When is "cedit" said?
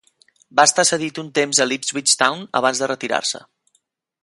0.89-1.19